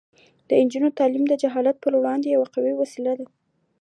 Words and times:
د 0.47 0.49
نجونو 0.63 0.89
تعلیم 0.99 1.23
د 1.27 1.33
جهالت 1.41 1.77
پر 1.83 1.93
وړاندې 1.99 2.27
یوه 2.35 2.47
قوي 2.55 2.73
وسله 2.75 3.11
ده. 3.19 3.25